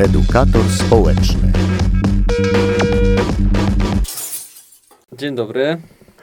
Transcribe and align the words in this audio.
Edukator 0.00 0.62
społeczny. 0.64 1.52
Dzień 5.12 5.34
dobry. 5.34 5.80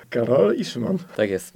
Karol 0.10 0.56
i 0.56 0.66
Szymon. 0.66 0.98
Tak 1.16 1.30
jest. 1.30 1.54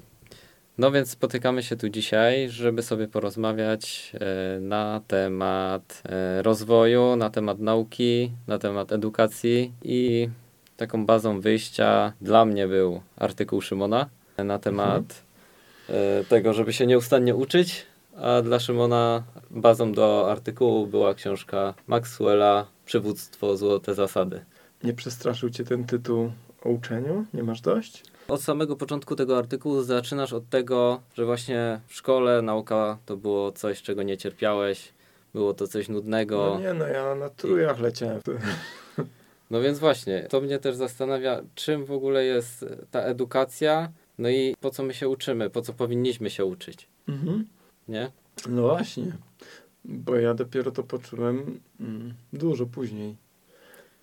No 0.78 0.92
więc 0.92 1.10
spotykamy 1.10 1.64
się 1.64 1.76
tu 1.76 1.90
dzisiaj, 1.90 2.50
żeby 2.50 2.84
sobie 2.84 3.08
porozmawiać 3.08 4.14
e, 4.14 4.60
na 4.60 5.02
temat 5.08 6.02
e, 6.06 6.42
rozwoju, 6.42 7.16
na 7.16 7.30
temat 7.30 7.60
nauki, 7.60 8.32
na 8.48 8.60
temat 8.60 8.92
edukacji 8.92 9.72
i 9.84 10.30
taką 10.78 11.06
bazą 11.06 11.42
wyjścia 11.42 12.14
dla 12.22 12.46
mnie 12.46 12.68
był 12.68 13.02
artykuł 13.18 13.62
Szymona 13.62 14.10
na 14.38 14.60
temat 14.60 15.24
e, 15.90 16.24
tego, 16.24 16.54
żeby 16.54 16.74
się 16.74 16.88
nieustannie 16.88 17.36
uczyć, 17.36 17.86
a 18.22 18.42
dla 18.42 18.60
Szymona 18.60 19.24
bazą 19.52 19.92
do 19.92 20.32
artykułu 20.32 20.88
była 20.88 21.14
książka 21.14 21.74
Maxwella 21.88 22.66
Przywództwo 22.86 23.58
Złote 23.58 23.94
Zasady. 23.94 24.46
Nie 24.84 24.94
przestraszył 24.94 25.50
cię 25.50 25.64
ten 25.64 25.84
tytuł 25.84 26.32
o 26.66 26.70
uczeniu? 26.70 27.26
Nie 27.34 27.44
masz 27.44 27.62
dość? 27.62 28.04
Od 28.28 28.42
samego 28.42 28.76
początku 28.76 29.16
tego 29.16 29.38
artykułu 29.38 29.84
zaczynasz 29.84 30.34
od 30.34 30.50
tego, 30.50 31.02
że 31.14 31.26
właśnie 31.26 31.80
w 31.88 31.96
szkole 31.96 32.42
nauka 32.42 32.98
to 33.06 33.18
było 33.18 33.52
coś, 33.52 33.82
czego 33.82 34.04
nie 34.04 34.18
cierpiałeś, 34.18 34.94
było 35.34 35.54
to 35.54 35.68
coś 35.68 35.90
nudnego. 35.90 36.52
No 36.54 36.60
nie, 36.60 36.74
no 36.74 36.88
ja 36.88 37.16
na 37.16 37.30
trójach 37.30 37.80
leciałem. 37.80 38.22
No 39.52 39.62
więc 39.62 39.80
właśnie, 39.80 40.28
to 40.30 40.42
mnie 40.42 40.60
też 40.60 40.76
zastanawia, 40.76 41.42
czym 41.56 41.86
w 41.86 41.92
ogóle 41.92 42.26
jest 42.26 42.66
ta 42.92 43.00
edukacja, 43.02 43.92
no 44.18 44.30
i 44.30 44.56
po 44.62 44.70
co 44.70 44.84
my 44.84 44.94
się 44.94 45.10
uczymy, 45.10 45.50
po 45.50 45.62
co 45.62 45.74
powinniśmy 45.74 46.30
się 46.30 46.46
uczyć, 46.46 46.88
Mhm. 47.10 47.46
Nie? 47.88 48.12
No 48.50 48.62
właśnie, 48.62 49.12
bo 49.86 50.16
ja 50.16 50.34
dopiero 50.34 50.72
to 50.72 50.84
poczułem 50.84 51.60
mm, 51.80 52.14
dużo 52.34 52.66
później, 52.66 53.16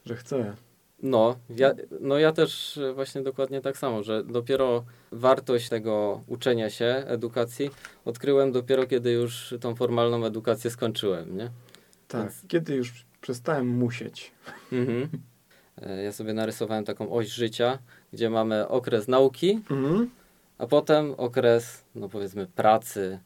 że 0.07 0.17
chcę. 0.17 0.55
No 1.03 1.37
ja, 1.51 1.73
no 2.01 2.19
ja 2.19 2.33
też 2.33 2.81
właśnie 2.95 3.23
dokładnie 3.23 3.61
tak 3.61 3.77
samo, 3.79 4.03
że 4.03 4.25
dopiero 4.25 4.85
wartość 5.13 5.69
tego 5.69 6.21
uczenia 6.27 6.71
się, 6.71 7.03
edukacji 7.07 7.71
odkryłem 8.05 8.53
dopiero 8.53 8.87
kiedy 8.87 9.13
już 9.13 9.55
tą 9.61 9.75
formalną 9.75 10.25
edukację 10.25 10.71
skończyłem, 10.71 11.37
nie? 11.37 11.51
Tak, 12.09 12.21
Więc- 12.23 12.43
kiedy 12.49 12.75
już 12.75 13.05
przestałem 13.21 13.67
musieć. 13.69 14.33
Mhm. 14.73 15.09
E, 15.83 16.03
Ja 16.03 16.13
sobie 16.13 16.33
narysowałem 16.33 16.85
taką 16.85 17.13
oś 17.13 17.29
życia, 17.29 17.79
gdzie 18.13 18.31
mamy 18.31 18.69
okres 18.69 19.09
nauki, 19.09 19.53
Mhm. 19.71 20.11
a 20.59 20.67
potem 20.67 21.15
okres, 21.17 21.85
no 21.95 22.09
powiedzmy, 22.09 22.47
pracy. 22.47 23.19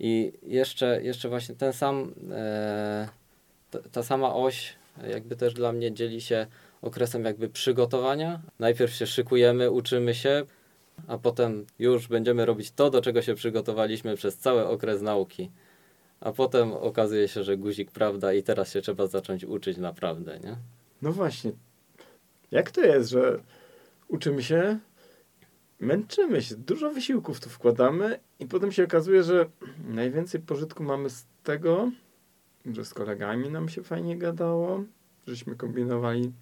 I 0.00 0.32
jeszcze, 0.42 1.02
jeszcze 1.02 1.28
właśnie 1.28 1.54
ten 1.54 1.72
sam, 1.72 2.14
e, 2.32 3.08
ta, 3.92 4.02
sama 4.02 4.34
oś 4.34 4.74
jakby 5.08 5.36
też 5.36 5.54
dla 5.54 5.72
mnie 5.72 5.92
dzieli 5.92 6.20
się 6.20 6.46
okresem 6.82 7.24
jakby 7.24 7.48
przygotowania. 7.48 8.40
Najpierw 8.58 8.92
się 8.94 9.06
szykujemy, 9.06 9.70
uczymy 9.70 10.14
się, 10.14 10.44
a 11.08 11.18
potem 11.18 11.66
już 11.78 12.08
będziemy 12.08 12.46
robić 12.46 12.70
to, 12.70 12.90
do 12.90 13.00
czego 13.00 13.22
się 13.22 13.34
przygotowaliśmy 13.34 14.16
przez 14.16 14.38
cały 14.38 14.66
okres 14.66 15.02
nauki. 15.02 15.50
A 16.20 16.32
potem 16.32 16.72
okazuje 16.72 17.28
się, 17.28 17.44
że 17.44 17.56
guzik 17.56 17.90
prawda 17.90 18.32
i 18.32 18.42
teraz 18.42 18.72
się 18.72 18.80
trzeba 18.80 19.06
zacząć 19.06 19.44
uczyć 19.44 19.78
naprawdę, 19.78 20.38
nie? 20.38 20.56
No 21.02 21.12
właśnie, 21.12 21.52
jak 22.50 22.70
to 22.70 22.80
jest, 22.80 23.10
że 23.10 23.38
uczymy 24.08 24.42
się, 24.42 24.78
męczymy 25.80 26.42
się, 26.42 26.56
dużo 26.56 26.90
wysiłków 26.90 27.40
tu 27.40 27.50
wkładamy 27.50 28.20
i 28.38 28.46
potem 28.46 28.72
się 28.72 28.84
okazuje, 28.84 29.22
że 29.22 29.46
najwięcej 29.88 30.40
pożytku 30.40 30.82
mamy 30.82 31.10
z 31.10 31.26
tego, 31.44 31.90
że 32.66 32.84
z 32.84 32.94
kolegami 32.94 33.50
nam 33.50 33.68
się 33.68 33.82
fajnie 33.82 34.18
gadało, 34.18 34.84
żeśmy 35.26 35.56
kombinowali 35.56 36.32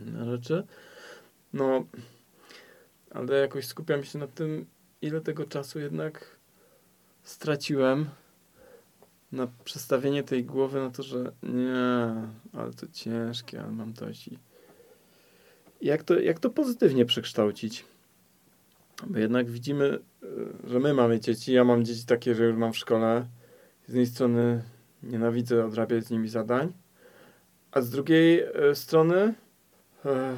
inne 0.00 0.24
rzeczy. 0.24 0.66
No, 1.52 1.84
ale 3.10 3.40
jakoś 3.40 3.66
skupiam 3.66 4.04
się 4.04 4.18
na 4.18 4.26
tym, 4.26 4.66
ile 5.02 5.20
tego 5.20 5.44
czasu 5.44 5.80
jednak 5.80 6.36
straciłem 7.22 8.06
na 9.32 9.48
przestawienie 9.64 10.22
tej 10.22 10.44
głowy 10.44 10.80
na 10.80 10.90
to, 10.90 11.02
że 11.02 11.32
nie, 11.42 12.14
ale 12.52 12.72
to 12.72 12.86
ciężkie, 12.92 13.62
ale 13.62 13.72
mam 13.72 13.92
dość. 13.92 14.30
Jak 15.82 16.02
to, 16.02 16.20
jak 16.20 16.38
to 16.38 16.50
pozytywnie 16.50 17.04
przekształcić? 17.04 17.84
Bo 19.06 19.18
jednak 19.18 19.50
widzimy, 19.50 19.98
y, 20.22 20.28
że 20.64 20.80
my 20.80 20.94
mamy 20.94 21.20
dzieci, 21.20 21.52
ja 21.52 21.64
mam 21.64 21.84
dzieci 21.84 22.06
takie, 22.06 22.34
że 22.34 22.44
już 22.44 22.56
mam 22.56 22.72
w 22.72 22.76
szkole. 22.76 23.26
Z 23.84 23.88
jednej 23.88 24.06
strony 24.06 24.62
nienawidzę 25.02 25.64
odrabiać 25.64 26.04
z 26.04 26.10
nimi 26.10 26.28
zadań, 26.28 26.72
a 27.72 27.80
z 27.80 27.90
drugiej 27.90 28.44
y, 28.70 28.74
strony 28.74 29.34
e, 30.04 30.36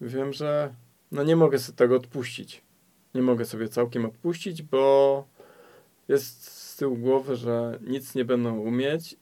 wiem, 0.00 0.32
że 0.32 0.74
no 1.12 1.22
nie 1.22 1.36
mogę 1.36 1.58
sobie 1.58 1.76
tego 1.76 1.96
odpuścić. 1.96 2.62
Nie 3.14 3.22
mogę 3.22 3.44
sobie 3.44 3.68
całkiem 3.68 4.04
odpuścić, 4.04 4.62
bo 4.62 5.24
jest 6.08 6.44
z 6.52 6.76
tyłu 6.76 6.96
głowy, 6.96 7.36
że 7.36 7.78
nic 7.82 8.14
nie 8.14 8.24
będą 8.24 8.58
umieć 8.58 9.16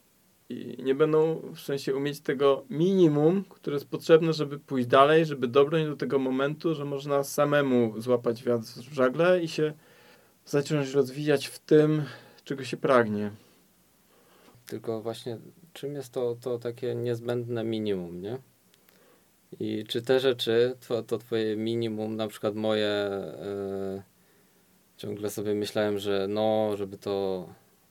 i 0.49 0.83
nie 0.83 0.95
będą 0.95 1.43
w 1.55 1.61
sensie 1.61 1.95
umieć 1.95 2.21
tego 2.21 2.65
minimum, 2.71 3.45
które 3.49 3.77
jest 3.77 3.89
potrzebne, 3.89 4.33
żeby 4.33 4.59
pójść 4.59 4.89
dalej, 4.89 5.27
żeby 5.27 5.49
dobrnąć 5.49 5.87
do 5.87 5.97
tego 5.97 6.19
momentu, 6.19 6.75
że 6.75 6.85
można 6.85 7.25
samemu 7.25 8.01
złapać 8.01 8.45
wiatr 8.45 8.67
w 8.67 8.93
żagle 8.93 9.43
i 9.43 9.49
się 9.49 9.73
zacząć 10.45 10.91
rozwijać 10.93 11.47
w 11.47 11.59
tym, 11.59 12.03
czego 12.45 12.65
się 12.65 12.77
pragnie. 12.77 13.31
Tylko 14.67 15.03
właśnie 15.03 15.39
czym 15.73 15.95
jest 15.95 16.13
to, 16.13 16.37
to 16.41 16.59
takie 16.59 16.95
niezbędne 16.95 17.65
minimum, 17.65 18.23
nie? 18.23 18.39
I 19.61 19.85
czy 19.89 20.03
te 20.03 20.21
rzeczy, 20.21 20.77
to, 20.89 21.03
to 21.03 21.19
twoje 21.19 21.57
minimum, 21.57 22.17
na 22.17 22.29
przykład 22.29 22.55
moje, 22.55 22.87
e, 22.87 24.03
ciągle 24.97 25.31
sobie 25.31 25.55
myślałem, 25.55 25.99
że 25.99 26.27
no, 26.29 26.77
żeby 26.77 26.99
to 26.99 27.47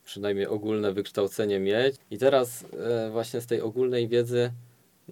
przynajmniej 0.05 0.47
ogólne 0.47 0.93
wykształcenie 0.93 1.59
mieć. 1.59 1.95
I 2.11 2.17
teraz 2.17 2.65
e, 2.79 3.09
właśnie 3.09 3.41
z 3.41 3.47
tej 3.47 3.61
ogólnej 3.61 4.07
wiedzy, 4.07 4.51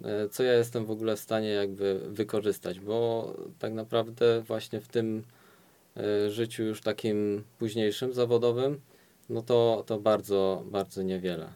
e, 0.04 0.28
co 0.28 0.42
ja 0.42 0.52
jestem 0.52 0.84
w 0.84 0.90
ogóle 0.90 1.16
w 1.16 1.20
stanie 1.20 1.48
jakby 1.48 2.00
wykorzystać, 2.08 2.80
bo 2.80 3.34
tak 3.58 3.72
naprawdę 3.72 4.42
właśnie 4.42 4.80
w 4.80 4.88
tym 4.88 5.22
e, 5.96 6.30
życiu 6.30 6.62
już 6.62 6.80
takim 6.80 7.44
późniejszym, 7.58 8.12
zawodowym, 8.12 8.80
no 9.28 9.42
to, 9.42 9.84
to 9.86 10.00
bardzo, 10.00 10.62
bardzo 10.66 11.02
niewiele. 11.02 11.52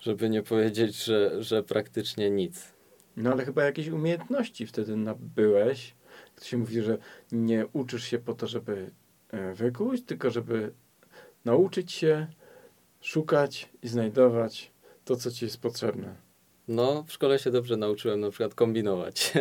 Żeby 0.00 0.30
nie 0.30 0.42
powiedzieć, 0.42 1.04
że, 1.04 1.42
że 1.42 1.62
praktycznie 1.62 2.30
nic. 2.30 2.72
No 3.16 3.32
ale 3.32 3.44
chyba 3.44 3.64
jakieś 3.64 3.88
umiejętności 3.88 4.66
wtedy 4.66 4.96
nabyłeś. 4.96 5.94
To 6.36 6.44
się 6.44 6.56
mówi, 6.56 6.82
że 6.82 6.98
nie 7.32 7.66
uczysz 7.72 8.04
się 8.04 8.18
po 8.18 8.34
to, 8.34 8.46
żeby 8.46 8.90
wykuć, 9.54 10.02
tylko 10.02 10.30
żeby 10.30 10.72
nauczyć 11.44 11.92
się 11.92 12.26
szukać 13.06 13.68
i 13.82 13.88
znajdować 13.88 14.70
to, 15.04 15.16
co 15.16 15.30
ci 15.30 15.44
jest 15.44 15.60
potrzebne. 15.60 16.14
No, 16.68 17.04
w 17.06 17.12
szkole 17.12 17.38
się 17.38 17.50
dobrze 17.50 17.76
nauczyłem 17.76 18.20
na 18.20 18.30
przykład 18.30 18.54
kombinować. 18.54 19.32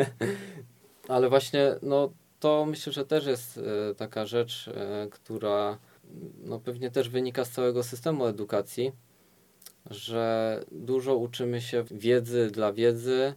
Ale 1.07 1.29
właśnie, 1.29 1.75
no 1.81 2.11
to 2.39 2.65
myślę, 2.65 2.93
że 2.93 3.05
też 3.05 3.25
jest 3.25 3.57
e, 3.57 3.95
taka 3.95 4.25
rzecz, 4.25 4.67
e, 4.67 5.07
która 5.11 5.77
no, 6.43 6.59
pewnie 6.59 6.91
też 6.91 7.09
wynika 7.09 7.45
z 7.45 7.51
całego 7.51 7.83
systemu 7.83 8.25
edukacji, 8.25 8.91
że 9.89 10.59
dużo 10.71 11.15
uczymy 11.15 11.61
się 11.61 11.83
wiedzy 11.91 12.51
dla 12.51 12.73
wiedzy, 12.73 13.33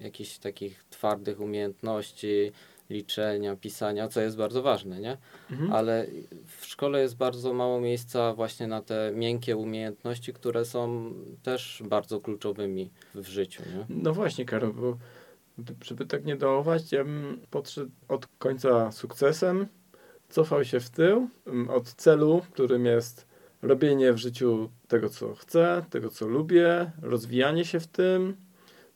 jakichś 0.00 0.38
takich 0.38 0.84
twardych 0.90 1.40
umiejętności, 1.40 2.52
liczenia, 2.90 3.56
pisania, 3.56 4.08
co 4.08 4.20
jest 4.20 4.36
bardzo 4.36 4.62
ważne, 4.62 5.00
nie? 5.00 5.18
Mhm. 5.50 5.72
ale 5.72 6.06
w 6.46 6.66
szkole 6.66 7.00
jest 7.00 7.16
bardzo 7.16 7.54
mało 7.54 7.80
miejsca 7.80 8.34
właśnie 8.34 8.66
na 8.66 8.82
te 8.82 9.12
miękkie 9.14 9.56
umiejętności, 9.56 10.32
które 10.32 10.64
są 10.64 11.12
też 11.42 11.82
bardzo 11.86 12.20
kluczowymi 12.20 12.90
w 13.14 13.26
życiu. 13.26 13.62
Nie? 13.76 13.86
No 13.88 14.12
właśnie, 14.12 14.44
Karol, 14.44 14.72
bo 14.72 14.96
żeby 15.82 16.06
tak 16.06 16.24
nie 16.24 16.36
dołować, 16.36 16.92
ja 16.92 17.04
bym 17.04 17.40
podszedł 17.50 17.90
od 18.08 18.26
końca 18.38 18.92
sukcesem, 18.92 19.66
cofał 20.28 20.64
się 20.64 20.80
w 20.80 20.90
tył, 20.90 21.28
od 21.68 21.94
celu, 21.94 22.42
którym 22.52 22.86
jest 22.86 23.26
robienie 23.62 24.12
w 24.12 24.18
życiu 24.18 24.70
tego, 24.88 25.08
co 25.08 25.34
chcę, 25.34 25.84
tego, 25.90 26.10
co 26.10 26.28
lubię, 26.28 26.90
rozwijanie 27.02 27.64
się 27.64 27.80
w 27.80 27.86
tym, 27.86 28.36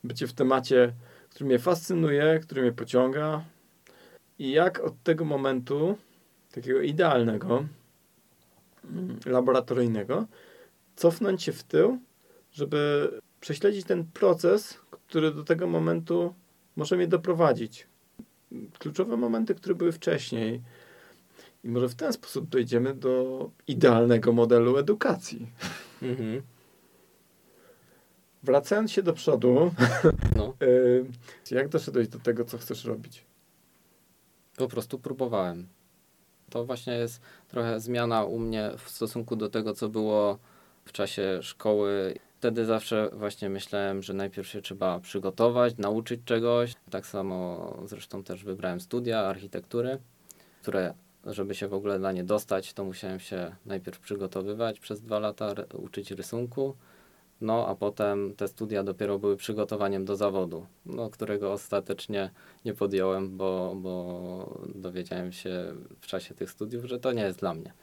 bycie 0.03 0.27
w 0.27 0.33
temacie, 0.33 0.93
który 1.29 1.45
mnie 1.45 1.59
fascynuje, 1.59 2.39
który 2.43 2.61
mnie 2.61 2.71
pociąga. 2.71 3.43
I 4.39 4.51
jak 4.51 4.79
od 4.79 5.03
tego 5.03 5.25
momentu, 5.25 5.97
takiego 6.51 6.81
idealnego, 6.81 7.65
mm, 8.85 9.19
laboratoryjnego, 9.25 10.25
cofnąć 10.95 11.43
się 11.43 11.51
w 11.51 11.63
tył, 11.63 11.99
żeby 12.51 13.11
prześledzić 13.41 13.85
ten 13.85 14.05
proces, 14.05 14.79
który 15.07 15.31
do 15.31 15.43
tego 15.43 15.67
momentu 15.67 16.33
może 16.75 16.95
mnie 16.97 17.07
doprowadzić. 17.07 17.87
Kluczowe 18.79 19.17
momenty, 19.17 19.55
które 19.55 19.75
były 19.75 19.91
wcześniej. 19.91 20.61
I 21.63 21.69
może 21.69 21.89
w 21.89 21.95
ten 21.95 22.13
sposób 22.13 22.49
dojdziemy 22.49 22.93
do 22.93 23.51
idealnego 23.67 24.33
modelu 24.33 24.77
edukacji. 24.77 25.47
Mhm. 26.01 26.41
Wracając 28.43 28.91
się 28.91 29.03
do 29.03 29.13
przodu, 29.13 29.71
No, 30.35 30.53
y, 30.61 31.05
jak 31.51 31.69
doszedłeś 31.69 32.07
do 32.07 32.19
tego, 32.19 32.45
co 32.45 32.57
chcesz 32.57 32.85
robić? 32.85 33.28
Po 34.59 34.67
prostu 34.67 34.99
próbowałem. 34.99 35.67
To 36.49 36.65
właśnie 36.65 36.93
jest 36.93 37.21
trochę 37.47 37.79
zmiana 37.79 38.23
u 38.23 38.39
mnie 38.39 38.71
w 38.77 38.89
stosunku 38.89 39.35
do 39.35 39.49
tego, 39.49 39.73
co 39.73 39.89
było 39.89 40.39
w 40.85 40.91
czasie 40.91 41.39
szkoły. 41.41 42.15
Wtedy 42.37 42.65
zawsze 42.65 43.09
właśnie 43.13 43.49
myślałem, 43.49 44.03
że 44.03 44.13
najpierw 44.13 44.47
się 44.47 44.61
trzeba 44.61 44.99
przygotować, 44.99 45.77
nauczyć 45.77 46.21
czegoś. 46.25 46.73
Tak 46.89 47.07
samo 47.07 47.73
zresztą 47.85 48.23
też 48.23 48.43
wybrałem 48.43 48.81
studia 48.81 49.19
architektury, 49.19 49.97
które, 50.61 50.93
żeby 51.25 51.55
się 51.55 51.67
w 51.67 51.73
ogóle 51.73 51.99
na 51.99 52.11
nie 52.11 52.23
dostać, 52.23 52.73
to 52.73 52.83
musiałem 52.83 53.19
się 53.19 53.55
najpierw 53.65 53.99
przygotowywać 53.99 54.79
przez 54.79 55.01
dwa 55.01 55.19
lata, 55.19 55.53
uczyć 55.73 56.11
rysunku. 56.11 56.75
No, 57.41 57.67
a 57.67 57.75
potem 57.75 58.33
te 58.35 58.47
studia 58.47 58.83
dopiero 58.83 59.19
były 59.19 59.37
przygotowaniem 59.37 60.05
do 60.05 60.15
zawodu, 60.15 60.65
no, 60.85 61.09
którego 61.09 61.51
ostatecznie 61.51 62.29
nie 62.65 62.73
podjąłem, 62.73 63.37
bo, 63.37 63.73
bo 63.75 64.59
dowiedziałem 64.75 65.31
się 65.31 65.73
w 66.01 66.07
czasie 66.07 66.35
tych 66.35 66.51
studiów, 66.51 66.85
że 66.85 66.99
to 66.99 67.11
nie 67.11 67.21
jest 67.21 67.39
dla 67.39 67.53
mnie. 67.53 67.73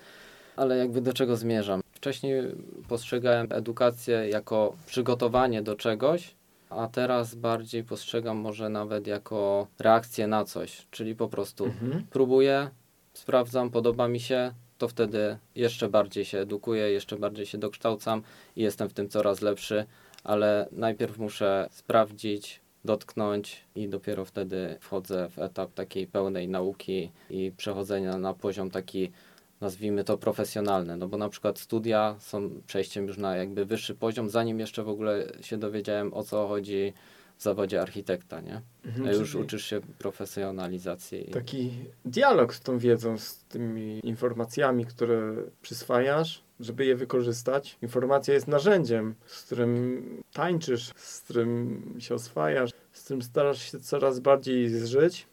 Ale 0.57 0.77
jakby 0.77 1.01
do 1.01 1.13
czego 1.13 1.37
zmierzam? 1.37 1.81
Wcześniej 1.93 2.43
postrzegałem 2.89 3.47
edukację 3.51 4.29
jako 4.29 4.77
przygotowanie 4.87 5.63
do 5.63 5.77
czegoś, 5.77 6.35
a 6.71 6.89
teraz 6.89 7.35
bardziej 7.35 7.85
postrzegam 7.85 8.37
może 8.37 8.69
nawet 8.69 9.07
jako 9.07 9.67
reakcję 9.79 10.27
na 10.27 10.45
coś, 10.45 10.87
czyli 10.91 11.15
po 11.15 11.29
prostu 11.29 11.65
Mhm. 11.65 12.07
próbuję, 12.11 12.71
sprawdzam, 13.15 13.71
podoba 13.71 14.09
mi 14.09 14.21
się, 14.21 14.53
to 14.79 14.89
wtedy 14.89 15.39
jeszcze 15.55 15.89
bardziej 15.89 16.25
się 16.25 16.39
edukuję, 16.39 16.91
jeszcze 16.91 17.17
bardziej 17.17 17.47
się 17.47 17.59
dokształcam 17.59 18.23
i 18.57 18.63
jestem 18.63 18.89
w 18.89 18.93
tym 18.93 19.09
coraz 19.09 19.43
lepszy, 19.43 19.87
ale 20.25 20.69
najpierw 20.73 21.19
muszę 21.19 21.69
sprawdzić, 21.71 22.61
dotknąć 22.85 23.65
i 23.75 23.89
dopiero 23.89 24.25
wtedy 24.25 24.77
wchodzę 24.81 25.29
w 25.29 25.39
etap 25.39 25.75
takiej 25.75 26.07
pełnej 26.07 26.49
nauki 26.49 27.11
i 27.31 27.53
przechodzenia 27.57 28.19
na 28.19 28.35
poziom 28.35 28.71
taki 28.71 29.13
nazwijmy 29.61 30.05
to 30.05 30.19
profesjonalny, 30.19 30.97
no 30.97 31.09
bo 31.09 31.17
na 31.17 31.29
przykład 31.29 31.59
studia 31.59 32.17
są 32.19 32.51
przejściem 32.67 33.07
już 33.07 33.19
na 33.19 33.37
jakby 33.37 33.65
wyższy 33.65 33.95
poziom, 33.95 34.31
zanim 34.31 34.61
jeszcze 34.61 34.83
w 34.83 34.89
ogóle 34.89 35.27
się 35.41 35.57
dowiedziałem 35.57 36.15
o 36.15 36.23
co 36.23 36.49
chodzi 36.49 36.93
w 37.37 37.43
zawodzie 37.43 37.83
architekta, 37.83 38.41
nie? 38.41 38.61
Mhm, 38.85 39.09
A 39.09 39.13
już 39.13 39.35
uczysz 39.35 39.65
się 39.65 39.81
profesjonalizacji. 39.99 41.31
Taki 41.33 41.71
dialog 42.05 42.55
z 42.55 42.61
tą 42.61 42.79
wiedzą, 42.79 43.19
z 43.19 43.39
tymi 43.39 44.01
informacjami, 44.07 44.87
które 44.87 45.35
przyswajasz, 45.63 46.43
żeby 46.61 46.85
je 46.85 46.97
wykorzystać. 46.97 47.79
Informacja 47.83 48.35
jest 48.35 48.49
narzędziem, 48.49 49.15
z 49.27 49.43
którym 49.43 50.03
tańczysz, 50.33 50.93
z 50.97 51.21
którym 51.21 51.83
się 51.99 52.15
oswajasz, 52.15 52.71
z 52.93 53.05
którym 53.05 53.23
starasz 53.23 53.73
się 53.73 53.81
coraz 53.81 54.21
bardziej 54.21 54.69
zżyć. 54.69 55.27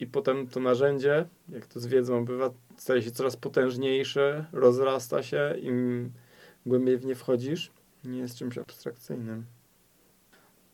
I 0.00 0.06
potem 0.06 0.46
to 0.46 0.60
narzędzie, 0.60 1.24
jak 1.48 1.66
to 1.66 1.80
z 1.80 1.86
wiedzą 1.86 2.24
bywa, 2.24 2.50
staje 2.76 3.02
się 3.02 3.10
coraz 3.10 3.36
potężniejsze, 3.36 4.44
rozrasta 4.52 5.22
się, 5.22 5.54
im 5.62 6.10
głębiej 6.66 6.98
w 6.98 7.04
nie 7.04 7.14
wchodzisz. 7.14 7.70
Nie 8.04 8.18
jest 8.18 8.38
czymś 8.38 8.58
abstrakcyjnym. 8.58 9.44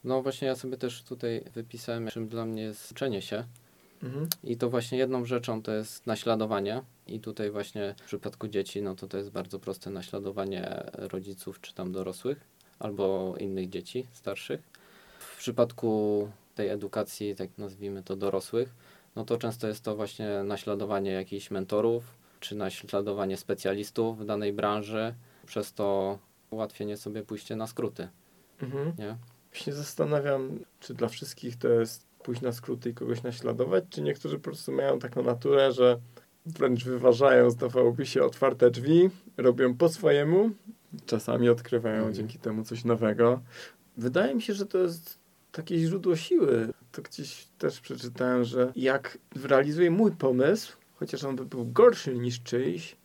No 0.04 0.22
właśnie 0.22 0.48
ja 0.48 0.56
sobie 0.56 0.76
też 0.76 1.02
tutaj 1.02 1.44
wypisałem, 1.54 2.08
czym 2.08 2.28
dla 2.28 2.44
mnie 2.44 2.62
jest 2.62 2.92
uczenie 2.92 3.22
się. 3.22 3.44
Mhm. 4.02 4.28
I 4.44 4.56
to 4.56 4.70
właśnie 4.70 4.98
jedną 4.98 5.24
rzeczą 5.24 5.62
to 5.62 5.72
jest 5.72 6.06
naśladowanie. 6.06 6.82
I 7.06 7.20
tutaj 7.20 7.50
właśnie 7.50 7.94
w 7.98 8.04
przypadku 8.04 8.48
dzieci, 8.48 8.82
no 8.82 8.94
to 8.94 9.08
to 9.08 9.18
jest 9.18 9.30
bardzo 9.30 9.58
proste 9.58 9.90
naśladowanie 9.90 10.84
rodziców 10.92 11.60
czy 11.60 11.74
tam 11.74 11.92
dorosłych 11.92 12.40
albo 12.78 13.34
innych 13.38 13.68
dzieci 13.68 14.06
starszych. 14.12 14.60
W 15.18 15.36
przypadku 15.38 16.28
tej 16.54 16.68
edukacji, 16.68 17.34
tak 17.34 17.58
nazwijmy 17.58 18.02
to 18.02 18.16
dorosłych, 18.16 18.74
no 19.16 19.24
to 19.24 19.38
często 19.38 19.68
jest 19.68 19.84
to 19.84 19.96
właśnie 19.96 20.42
naśladowanie 20.44 21.10
jakichś 21.10 21.50
mentorów 21.50 22.04
czy 22.40 22.54
naśladowanie 22.54 23.36
specjalistów 23.36 24.18
w 24.18 24.24
danej 24.24 24.52
branży. 24.52 25.14
Przez 25.46 25.72
to 25.72 26.18
ułatwienie 26.50 26.96
sobie 26.96 27.22
pójście 27.22 27.56
na 27.56 27.66
skróty, 27.66 28.08
Mhm. 28.62 28.92
nie? 28.98 29.16
Się 29.58 29.72
zastanawiam, 29.72 30.58
czy 30.80 30.94
dla 30.94 31.08
wszystkich 31.08 31.56
to 31.56 31.68
jest 31.68 32.06
pójść 32.22 32.42
na 32.42 32.52
skróty 32.52 32.90
i 32.90 32.94
kogoś 32.94 33.22
naśladować, 33.22 33.84
czy 33.90 34.02
niektórzy 34.02 34.36
po 34.36 34.44
prostu 34.44 34.72
mają 34.72 34.98
taką 34.98 35.22
naturę, 35.22 35.72
że 35.72 35.98
wręcz 36.46 36.84
wyważają, 36.84 37.50
zdawałoby 37.50 38.06
się, 38.06 38.22
otwarte 38.22 38.70
drzwi, 38.70 39.10
robią 39.36 39.74
po 39.74 39.88
swojemu, 39.88 40.50
czasami 41.06 41.48
odkrywają 41.48 41.96
Mhm. 41.96 42.14
dzięki 42.14 42.38
temu 42.38 42.64
coś 42.64 42.84
nowego. 42.84 43.40
Wydaje 43.96 44.34
mi 44.34 44.42
się, 44.42 44.54
że 44.54 44.66
to 44.66 44.78
jest 44.78 45.18
takie 45.52 45.78
źródło 45.78 46.16
siły. 46.16 46.72
To 46.92 47.02
gdzieś 47.02 47.46
też 47.58 47.80
przeczytałem, 47.80 48.44
że 48.44 48.72
jak 48.76 49.18
realizuję 49.44 49.90
mój 49.90 50.12
pomysł, 50.12 50.76
chociaż 50.94 51.24
on 51.24 51.36
by 51.36 51.44
był 51.44 51.66
gorszy 51.66 52.14
niż 52.14 52.42
czyjś, 52.42 52.96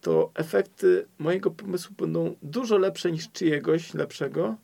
to 0.00 0.30
efekty 0.34 1.06
mojego 1.18 1.50
pomysłu 1.50 1.94
będą 1.98 2.36
dużo 2.42 2.78
lepsze 2.78 3.12
niż 3.12 3.32
czyjegoś 3.32 3.94
lepszego, 3.94 4.56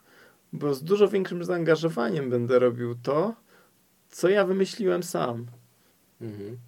bo 0.52 0.74
z 0.74 0.82
dużo 0.82 1.08
większym 1.08 1.44
zaangażowaniem 1.44 2.30
będę 2.30 2.58
robił 2.58 2.94
to, 3.02 3.34
co 4.10 4.28
ja 4.28 4.44
wymyśliłem 4.44 5.02
sam. 5.02 5.46
Mhm. 6.20 6.58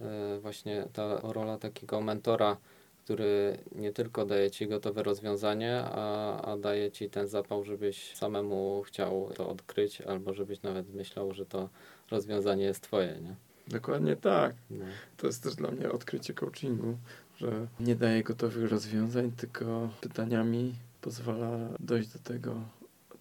E, 0.00 0.38
Właśnie 0.40 0.88
ta 0.92 1.20
rola 1.22 1.58
takiego 1.58 2.00
mentora, 2.00 2.56
który 3.04 3.58
nie 3.74 3.92
tylko 3.92 4.26
daje 4.26 4.50
ci 4.50 4.68
gotowe 4.68 5.02
rozwiązanie, 5.02 5.82
a, 5.84 6.40
a 6.42 6.56
daje 6.56 6.90
ci 6.90 7.10
ten 7.10 7.28
zapał, 7.28 7.64
żebyś 7.64 8.16
samemu 8.16 8.82
chciał 8.86 9.30
to 9.34 9.48
odkryć, 9.48 10.00
albo 10.00 10.34
żebyś 10.34 10.62
nawet 10.62 10.94
myślał, 10.94 11.34
że 11.34 11.46
to 11.46 11.68
rozwiązanie 12.10 12.64
jest 12.64 12.80
twoje, 12.80 13.18
nie? 13.22 13.34
Dokładnie 13.68 14.16
tak. 14.16 14.54
No. 14.70 14.84
To 15.16 15.26
jest 15.26 15.42
też 15.42 15.54
dla 15.54 15.70
mnie 15.70 15.92
odkrycie 15.92 16.34
coachingu, 16.34 16.98
że 17.36 17.66
nie 17.80 17.96
daje 17.96 18.22
gotowych 18.22 18.70
rozwiązań, 18.70 19.32
tylko 19.32 19.88
pytaniami 20.00 20.74
pozwala 21.00 21.58
dojść 21.80 22.08
do 22.08 22.18
tego, 22.18 22.54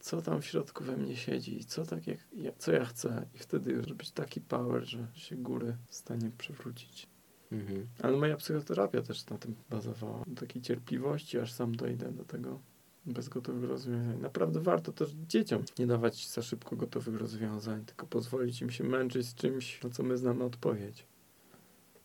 co 0.08 0.22
tam 0.22 0.42
w 0.42 0.46
środku 0.46 0.84
we 0.84 0.98
mnie 0.98 1.16
siedzi 1.16 1.60
i 1.60 1.66
co, 1.66 1.86
tak 1.86 2.08
jak, 2.08 2.18
ja, 2.34 2.52
co 2.58 2.72
ja 2.72 2.86
chcę. 2.86 3.28
I 3.36 3.38
wtedy 3.38 3.72
już 3.72 3.94
być 3.94 4.12
taki 4.12 4.42
power, 4.42 4.84
że 4.84 5.08
się 5.14 5.36
góry 5.36 5.78
w 5.88 5.96
stanie 5.96 6.32
przewrócić. 6.38 7.08
Mhm. 7.52 7.88
Ale 8.04 8.18
moja 8.18 8.38
psychoterapia 8.38 9.02
też 9.02 9.26
na 9.26 9.38
tym 9.38 9.56
bazowała. 9.70 10.24
Takiej 10.40 10.62
cierpliwości, 10.62 11.40
aż 11.40 11.54
sam 11.54 11.76
dojdę 11.76 12.12
do 12.12 12.26
tego 12.26 12.60
bez 13.06 13.30
gotowych 13.30 13.70
rozwiązań. 13.70 14.20
Naprawdę 14.22 14.60
warto 14.60 14.92
też 14.92 15.12
dzieciom 15.28 15.64
nie 15.80 15.88
dawać 15.88 16.28
za 16.28 16.42
szybko 16.42 16.76
gotowych 16.76 17.16
rozwiązań, 17.16 17.86
tylko 17.86 18.08
pozwolić 18.08 18.62
im 18.62 18.70
się 18.70 18.84
męczyć 18.84 19.28
z 19.28 19.36
czymś, 19.36 19.84
na 19.84 19.90
co 19.90 20.04
my 20.04 20.18
znamy 20.18 20.44
odpowiedź. 20.44 21.06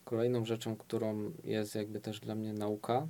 Kolejną 0.05 0.45
rzeczą, 0.45 0.77
którą 0.77 1.33
jest 1.45 1.75
jakby 1.75 2.01
też 2.01 2.21
dla 2.21 2.35
mnie 2.35 2.53
nauka, 2.53 3.09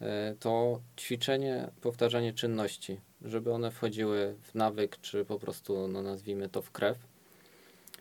e, 0.00 0.34
to 0.40 0.80
ćwiczenie, 0.96 1.70
powtarzanie 1.80 2.32
czynności, 2.32 3.00
żeby 3.24 3.52
one 3.52 3.70
wchodziły 3.70 4.34
w 4.42 4.54
nawyk, 4.54 5.00
czy 5.00 5.24
po 5.24 5.38
prostu, 5.38 5.88
no 5.88 6.02
nazwijmy 6.02 6.48
to, 6.48 6.62
w 6.62 6.70
krew. 6.70 6.98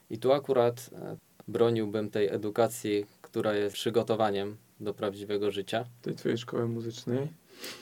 I 0.09 0.17
tu 0.17 0.33
akurat 0.33 0.89
e, 0.93 1.17
broniłbym 1.47 2.09
tej 2.09 2.27
edukacji, 2.27 3.05
która 3.21 3.53
jest 3.53 3.75
przygotowaniem 3.75 4.57
do 4.79 4.93
prawdziwego 4.93 5.51
życia. 5.51 5.85
Tej 6.01 6.15
twojej 6.15 6.37
szkoły 6.37 6.67
muzycznej. 6.67 7.27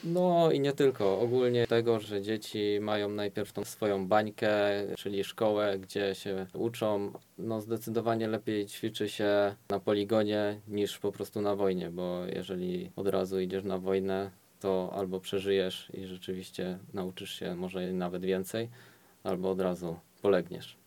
No 0.04 0.52
i 0.52 0.60
nie 0.60 0.74
tylko. 0.74 1.20
Ogólnie 1.20 1.68
tego, 1.68 2.00
że 2.00 2.22
dzieci 2.22 2.80
mają 2.82 3.10
najpierw 3.10 3.54
tą 3.54 3.66
swoją 3.66 4.08
bańkę, 4.08 4.50
czyli 4.98 5.24
szkołę, 5.24 5.80
gdzie 5.80 6.16
się 6.16 6.46
uczą. 6.54 7.12
No 7.38 7.62
zdecydowanie 7.62 8.28
lepiej 8.28 8.66
ćwiczy 8.66 9.10
się 9.10 9.56
na 9.70 9.80
poligonie 9.80 10.60
niż 10.68 11.00
po 11.00 11.12
prostu 11.12 11.42
na 11.42 11.56
wojnie, 11.56 11.90
bo 11.90 12.26
jeżeli 12.36 12.92
od 12.96 13.08
razu 13.08 13.40
idziesz 13.40 13.64
na 13.64 13.78
wojnę, 13.78 14.32
to 14.62 14.94
albo 14.96 15.20
przeżyjesz 15.20 15.92
i 15.94 16.06
rzeczywiście 16.06 16.80
nauczysz 16.94 17.34
się 17.34 17.56
może 17.56 17.94
nawet 17.94 18.26
więcej, 18.26 18.70
albo 19.24 19.52
od 19.52 19.62
razu 19.62 20.00
polegniesz. 20.22 20.82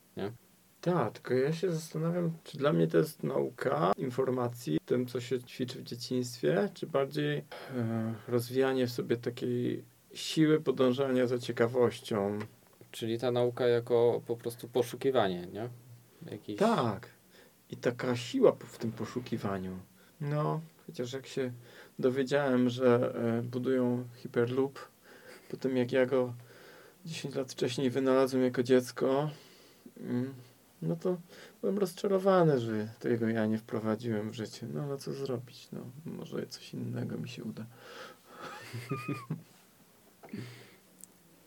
Tak, 0.84 1.12
tylko 1.12 1.34
ja 1.34 1.52
się 1.52 1.72
zastanawiam, 1.72 2.32
czy 2.44 2.58
dla 2.58 2.72
mnie 2.72 2.86
to 2.86 2.98
jest 2.98 3.22
nauka 3.22 3.92
informacji, 3.96 4.78
tym, 4.86 5.06
co 5.06 5.20
się 5.20 5.42
ćwiczy 5.42 5.78
w 5.78 5.82
dzieciństwie, 5.82 6.68
czy 6.74 6.86
bardziej 6.86 7.44
e, 7.76 8.14
rozwijanie 8.28 8.86
w 8.86 8.92
sobie 8.92 9.16
takiej 9.16 9.84
siły 10.14 10.60
podążania 10.60 11.26
za 11.26 11.38
ciekawością. 11.38 12.38
Czyli 12.90 13.18
ta 13.18 13.30
nauka 13.30 13.66
jako 13.66 14.22
po 14.26 14.36
prostu 14.36 14.68
poszukiwanie, 14.68 15.46
nie? 15.52 15.68
Jakiś... 16.30 16.56
Tak. 16.56 17.08
I 17.70 17.76
taka 17.76 18.16
siła 18.16 18.52
w 18.52 18.78
tym 18.78 18.92
poszukiwaniu. 18.92 19.78
No, 20.20 20.60
chociaż 20.86 21.12
jak 21.12 21.26
się 21.26 21.52
dowiedziałem, 21.98 22.68
że 22.68 23.14
e, 23.14 23.42
budują 23.42 24.04
Hyperloop, 24.22 24.78
po 25.50 25.56
tym 25.56 25.76
jak 25.76 25.92
ja 25.92 26.06
go 26.06 26.34
10 27.04 27.34
lat 27.34 27.52
wcześniej 27.52 27.90
wynalazłem 27.90 28.42
jako 28.42 28.62
dziecko, 28.62 29.30
mm, 30.00 30.34
no 30.82 30.96
to 30.96 31.16
byłem 31.60 31.78
rozczarowany, 31.78 32.60
że 32.60 32.88
tego 32.98 33.28
ja 33.28 33.46
nie 33.46 33.58
wprowadziłem 33.58 34.30
w 34.30 34.34
życie. 34.34 34.66
No 34.74 34.82
ale 34.82 34.98
co 34.98 35.12
zrobić? 35.12 35.68
No, 35.72 35.80
może 36.04 36.46
coś 36.46 36.74
innego 36.74 37.18
mi 37.18 37.28
się 37.28 37.44
uda. 37.44 37.66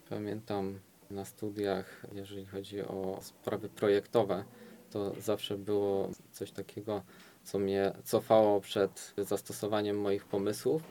Pamiętam 0.09 0.79
na 1.11 1.25
studiach, 1.25 2.05
jeżeli 2.13 2.45
chodzi 2.45 2.81
o 2.81 3.19
sprawy 3.21 3.69
projektowe, 3.69 4.43
to 4.91 5.21
zawsze 5.21 5.57
było 5.57 6.11
coś 6.31 6.51
takiego, 6.51 7.01
co 7.47 7.59
mnie 7.59 7.91
cofało 8.03 8.61
przed 8.61 9.13
zastosowaniem 9.17 9.99
moich 10.01 10.25
pomysłów. 10.25 10.81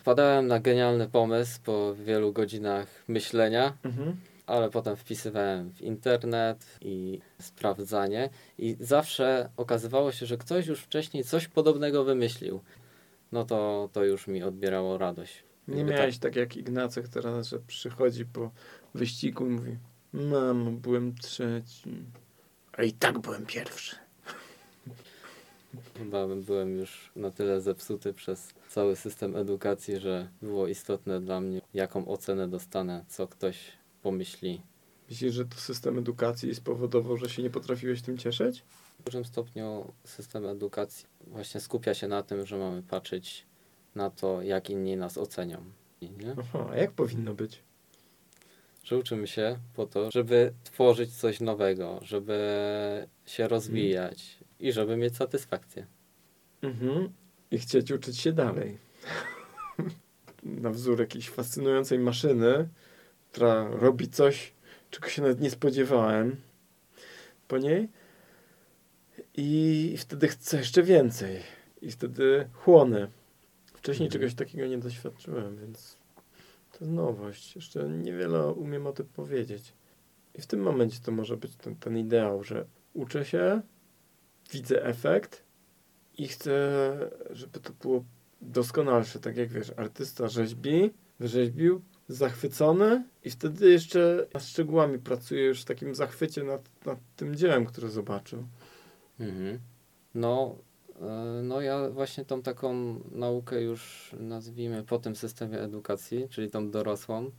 Wpadałem 0.00 0.46
na 0.46 0.60
genialny 0.60 1.08
pomysł 1.08 1.60
po 1.64 1.94
wielu 1.94 2.32
godzinach 2.32 2.86
myślenia, 3.08 3.76
Mhm. 3.84 4.16
ale 4.46 4.70
potem 4.70 4.96
wpisywałem 4.96 5.70
w 5.72 5.82
internet 5.82 6.78
i 6.80 7.20
sprawdzanie 7.40 8.30
i 8.58 8.76
zawsze 8.80 9.48
okazywało 9.56 10.12
się, 10.12 10.26
że 10.26 10.36
ktoś 10.36 10.66
już 10.66 10.80
wcześniej 10.80 11.24
coś 11.24 11.48
podobnego 11.48 12.04
wymyślił. 12.04 12.60
No 13.32 13.44
to, 13.44 13.88
to 13.92 14.04
już 14.04 14.26
mi 14.26 14.42
odbierało 14.42 14.98
radość. 14.98 15.44
Nie 15.68 15.76
Jakby 15.76 15.92
miałeś 15.92 16.18
tak 16.18 16.36
jak 16.36 16.56
Ignacek 16.56 17.08
teraz, 17.08 17.48
że 17.48 17.58
przychodzi 17.58 18.24
po 18.26 18.50
wyścigu 18.94 19.46
i 19.46 19.50
mówi 19.50 19.78
Mamo, 20.12 20.70
byłem 20.70 21.14
trzeci. 21.14 22.04
A 22.72 22.82
i 22.82 22.92
tak 22.92 23.18
byłem 23.18 23.46
pierwszy. 23.46 23.96
Chyba 25.98 26.26
byłem 26.26 26.78
już 26.78 27.10
na 27.16 27.30
tyle 27.30 27.60
zepsuty 27.60 28.12
przez 28.12 28.54
cały 28.68 28.96
system 28.96 29.36
edukacji, 29.36 30.00
że 30.00 30.28
było 30.42 30.68
istotne 30.68 31.20
dla 31.20 31.40
mnie, 31.40 31.60
jaką 31.74 32.08
ocenę 32.08 32.48
dostanę, 32.48 33.04
co 33.08 33.28
ktoś 33.28 33.58
pomyśli. 34.02 34.62
Myślisz, 35.10 35.34
że 35.34 35.44
to 35.44 35.56
system 35.56 35.98
edukacji 35.98 36.54
spowodował, 36.54 37.16
że 37.16 37.28
się 37.28 37.42
nie 37.42 37.50
potrafiłeś 37.50 38.02
tym 38.02 38.18
cieszyć? 38.18 38.64
W 38.98 39.04
dużym 39.04 39.24
stopniu 39.24 39.92
system 40.04 40.46
edukacji 40.46 41.06
właśnie 41.26 41.60
skupia 41.60 41.94
się 41.94 42.08
na 42.08 42.22
tym, 42.22 42.46
że 42.46 42.58
mamy 42.58 42.82
patrzeć 42.82 43.46
na 43.94 44.10
to, 44.10 44.42
jak 44.42 44.70
inni 44.70 44.96
nas 44.96 45.18
ocenią. 45.18 45.64
Nie? 46.02 46.34
Aha, 46.38 46.66
a 46.70 46.76
jak 46.76 46.92
powinno 46.92 47.34
być? 47.34 47.62
Że 48.84 48.98
uczymy 48.98 49.26
się 49.26 49.58
po 49.74 49.86
to, 49.86 50.10
żeby 50.10 50.52
tworzyć 50.64 51.16
coś 51.16 51.40
nowego, 51.40 51.98
żeby 52.02 52.38
się 53.26 53.48
rozwijać 53.48 54.38
i 54.60 54.72
żeby 54.72 54.96
mieć 54.96 55.16
satysfakcję. 55.16 55.86
Mhm. 56.62 57.12
I 57.50 57.58
chcieć 57.58 57.90
uczyć 57.90 58.18
się 58.18 58.32
dalej. 58.32 58.78
Na 60.42 60.70
wzór 60.70 61.00
jakiejś 61.00 61.30
fascynującej 61.30 61.98
maszyny, 61.98 62.68
która 63.32 63.68
robi 63.68 64.08
coś, 64.08 64.52
czego 64.90 65.08
się 65.08 65.22
nawet 65.22 65.40
nie 65.40 65.50
spodziewałem 65.50 66.36
po 67.48 67.58
niej. 67.58 67.88
I 69.36 69.94
wtedy 69.98 70.28
chcę 70.28 70.56
jeszcze 70.56 70.82
więcej. 70.82 71.40
I 71.82 71.90
wtedy 71.90 72.48
chłonę. 72.52 73.08
Wcześniej 73.74 74.06
Mhm. 74.06 74.20
czegoś 74.20 74.34
takiego 74.34 74.66
nie 74.66 74.78
doświadczyłem, 74.78 75.56
więc 75.56 75.96
to 76.72 76.78
jest 76.80 76.92
nowość. 76.92 77.56
Jeszcze 77.56 77.88
niewiele 77.88 78.46
umiem 78.46 78.86
o 78.86 78.92
tym 78.92 79.06
powiedzieć. 79.06 79.72
I 80.34 80.42
w 80.42 80.46
tym 80.46 80.60
momencie 80.60 80.98
to 81.04 81.12
może 81.12 81.36
być 81.36 81.56
ten, 81.56 81.76
ten 81.76 81.98
ideał, 81.98 82.44
że 82.44 82.66
uczę 82.94 83.24
się, 83.24 83.62
widzę 84.52 84.84
efekt 84.84 85.44
i 86.18 86.28
chcę, 86.28 86.52
żeby 87.30 87.60
to 87.60 87.72
było 87.72 88.04
doskonalsze. 88.40 89.20
Tak 89.20 89.36
jak 89.36 89.48
wiesz, 89.48 89.72
artysta 89.76 90.28
rzeźbi, 90.28 90.90
wyrzeźbił, 91.20 91.82
zachwycony 92.08 93.04
i 93.24 93.30
wtedy 93.30 93.70
jeszcze 93.70 94.26
nad 94.34 94.44
szczegółami 94.44 94.98
pracuje 94.98 95.44
już 95.44 95.62
w 95.62 95.64
takim 95.64 95.94
zachwycie 95.94 96.44
nad, 96.44 96.70
nad 96.86 96.98
tym 97.16 97.36
dziełem, 97.36 97.66
które 97.66 97.90
zobaczył. 97.90 98.44
Mhm. 99.20 99.58
No, 100.14 100.56
e, 101.00 101.42
no 101.42 101.60
ja 101.60 101.90
właśnie 101.90 102.24
tą 102.24 102.42
taką 102.42 103.00
naukę 103.10 103.62
już 103.62 104.10
nazwijmy 104.20 104.82
po 104.82 104.98
tym 104.98 105.16
systemie 105.16 105.60
edukacji, 105.60 106.28
czyli 106.30 106.50
tą 106.50 106.70
dorosłą, 106.70 107.30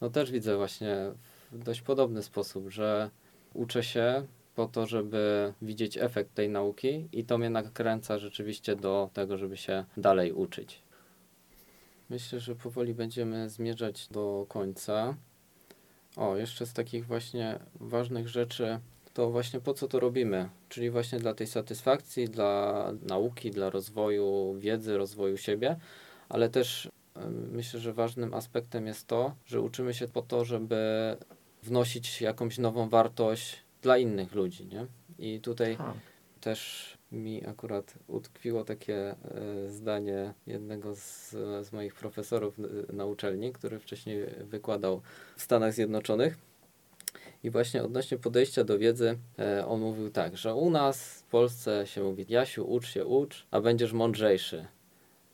no 0.00 0.10
też 0.10 0.30
widzę 0.30 0.56
właśnie 0.56 1.12
w 1.52 1.64
dość 1.64 1.82
podobny 1.82 2.22
sposób, 2.22 2.70
że 2.70 3.10
uczę 3.54 3.82
się 3.82 4.26
po 4.54 4.66
to, 4.66 4.86
żeby 4.86 5.52
widzieć 5.62 5.98
efekt 5.98 6.34
tej 6.34 6.48
nauki 6.48 7.08
i 7.12 7.24
to 7.24 7.38
mnie 7.38 7.50
nakręca 7.50 8.18
rzeczywiście 8.18 8.76
do 8.76 9.10
tego, 9.12 9.38
żeby 9.38 9.56
się 9.56 9.84
dalej 9.96 10.32
uczyć. 10.32 10.82
Myślę, 12.10 12.40
że 12.40 12.54
powoli 12.54 12.94
będziemy 12.94 13.50
zmierzać 13.50 14.08
do 14.08 14.46
końca. 14.48 15.16
O, 16.16 16.36
jeszcze 16.36 16.66
z 16.66 16.72
takich 16.72 17.06
właśnie 17.06 17.58
ważnych 17.80 18.28
rzeczy, 18.28 18.78
to 19.14 19.30
właśnie 19.30 19.60
po 19.60 19.74
co 19.74 19.88
to 19.88 20.00
robimy? 20.00 20.48
Czyli 20.68 20.90
właśnie 20.90 21.18
dla 21.18 21.34
tej 21.34 21.46
satysfakcji, 21.46 22.28
dla 22.28 22.92
nauki, 23.02 23.50
dla 23.50 23.70
rozwoju 23.70 24.54
wiedzy, 24.58 24.98
rozwoju 24.98 25.36
siebie, 25.36 25.76
ale 26.28 26.48
też 26.48 26.88
myślę, 27.52 27.80
że 27.80 27.92
ważnym 27.92 28.34
aspektem 28.34 28.86
jest 28.86 29.06
to, 29.06 29.34
że 29.46 29.60
uczymy 29.60 29.94
się 29.94 30.08
po 30.08 30.22
to, 30.22 30.44
żeby 30.44 30.76
wnosić 31.62 32.20
jakąś 32.20 32.58
nową 32.58 32.88
wartość 32.88 33.63
dla 33.84 33.98
innych 33.98 34.34
ludzi, 34.34 34.66
nie? 34.66 34.86
I 35.18 35.40
tutaj 35.40 35.76
Ha. 35.76 35.94
też 36.40 36.98
mi 37.12 37.46
akurat 37.46 37.94
utkwiło 38.06 38.64
takie 38.64 38.96
e, 39.10 39.16
zdanie 39.68 40.34
jednego 40.46 40.94
z, 40.94 41.30
z 41.62 41.72
moich 41.72 41.94
profesorów 41.94 42.54
na 42.92 43.06
uczelni, 43.06 43.52
który 43.52 43.78
wcześniej 43.78 44.26
wykładał 44.40 45.00
w 45.36 45.42
Stanach 45.42 45.72
Zjednoczonych. 45.72 46.38
I 47.42 47.50
właśnie 47.50 47.82
odnośnie 47.84 48.18
podejścia 48.18 48.64
do 48.64 48.78
wiedzy, 48.78 49.18
e, 49.38 49.66
on 49.66 49.80
mówił 49.80 50.10
tak, 50.10 50.36
że 50.36 50.54
u 50.54 50.70
nas 50.70 51.20
w 51.20 51.22
Polsce 51.22 51.86
się 51.86 52.02
mówi 52.02 52.26
Jasiu, 52.28 52.72
ucz 52.72 52.86
się, 52.86 53.04
ucz, 53.04 53.46
a 53.50 53.60
będziesz 53.60 53.92
mądrzejszy. 53.92 54.66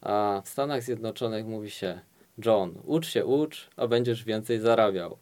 A 0.00 0.42
w 0.44 0.48
Stanach 0.48 0.82
Zjednoczonych 0.82 1.46
mówi 1.46 1.70
się 1.70 2.00
John, 2.44 2.78
ucz 2.84 3.06
się, 3.08 3.26
ucz, 3.26 3.70
a 3.76 3.86
będziesz 3.86 4.24
więcej 4.24 4.60
zarabiał. 4.60 5.16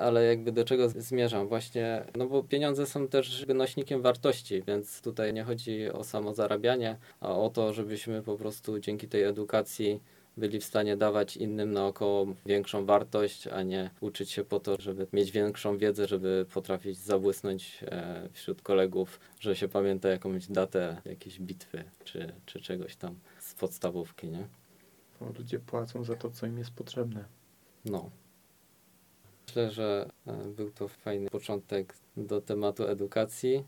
Ale 0.00 0.24
jakby 0.24 0.52
do 0.52 0.64
czego 0.64 0.88
zmierzam? 0.88 1.48
Właśnie, 1.48 2.04
no 2.16 2.26
bo 2.26 2.42
pieniądze 2.42 2.86
są 2.86 3.08
też 3.08 3.46
nośnikiem 3.54 4.02
wartości, 4.02 4.62
więc 4.62 5.02
tutaj 5.02 5.34
nie 5.34 5.44
chodzi 5.44 5.90
o 5.90 6.04
samo 6.04 6.34
zarabianie, 6.34 6.96
a 7.20 7.36
o 7.36 7.50
to, 7.50 7.72
żebyśmy 7.72 8.22
po 8.22 8.36
prostu 8.36 8.78
dzięki 8.78 9.08
tej 9.08 9.22
edukacji 9.22 10.00
byli 10.36 10.60
w 10.60 10.64
stanie 10.64 10.96
dawać 10.96 11.36
innym 11.36 11.72
naokoło 11.72 12.26
większą 12.46 12.86
wartość, 12.86 13.46
a 13.46 13.62
nie 13.62 13.90
uczyć 14.00 14.30
się 14.30 14.44
po 14.44 14.60
to, 14.60 14.76
żeby 14.80 15.06
mieć 15.12 15.30
większą 15.30 15.78
wiedzę, 15.78 16.06
żeby 16.06 16.46
potrafić 16.54 16.98
zabłysnąć 16.98 17.84
e, 17.86 18.28
wśród 18.32 18.62
kolegów, 18.62 19.20
że 19.40 19.56
się 19.56 19.68
pamięta 19.68 20.08
jakąś 20.08 20.46
datę 20.46 20.96
jakiejś 21.04 21.40
bitwy 21.40 21.84
czy, 22.04 22.32
czy 22.46 22.60
czegoś 22.60 22.96
tam 22.96 23.14
z 23.38 23.54
podstawówki, 23.54 24.28
nie? 24.28 24.48
Bo 25.20 25.26
ludzie 25.38 25.58
płacą 25.58 26.04
za 26.04 26.16
to, 26.16 26.30
co 26.30 26.46
im 26.46 26.58
jest 26.58 26.70
potrzebne. 26.70 27.24
No. 27.84 28.10
Myślę, 29.50 29.70
że 29.70 30.10
e, 30.26 30.32
był 30.56 30.70
to 30.70 30.88
fajny 30.88 31.30
początek 31.30 31.94
do 32.16 32.40
tematu 32.40 32.86
edukacji. 32.86 33.64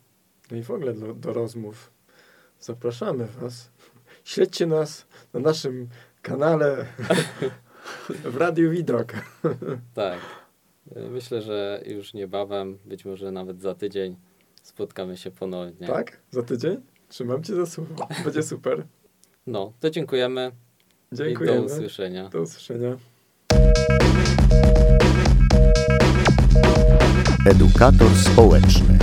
No 0.51 0.57
i 0.57 0.63
w 0.63 0.71
ogóle 0.71 0.95
do, 0.95 1.15
do 1.15 1.33
rozmów. 1.33 1.93
Zapraszamy 2.61 3.27
Was. 3.27 3.71
Śledźcie 4.25 4.67
nas 4.67 5.07
na 5.33 5.41
naszym 5.41 5.89
kanale 6.23 6.87
w 8.25 8.37
Radiu 8.37 8.71
Widok. 8.71 9.13
Tak. 9.95 10.19
Myślę, 11.11 11.43
że 11.43 11.83
już 11.87 12.15
niebawem, 12.15 12.79
być 12.85 13.05
może 13.05 13.33
nawet 13.33 13.61
za 13.61 13.75
tydzień, 13.75 14.17
spotkamy 14.63 15.17
się 15.17 15.31
ponownie. 15.31 15.87
Tak? 15.87 16.21
Za 16.31 16.43
tydzień? 16.43 16.81
Trzymam 17.09 17.43
Cię 17.43 17.55
za 17.55 17.67
słowo. 17.67 18.09
Będzie 18.25 18.43
super. 18.43 18.87
No, 19.47 19.73
to 19.81 19.91
dziękujemy 19.91 20.53
i 21.13 21.17
do 21.17 21.25
Dziękujemy. 21.25 21.61
usłyszenia. 21.61 22.29
Do 22.29 22.41
usłyszenia. 22.43 22.97
edukator 27.47 28.11
społeczny. 28.17 28.99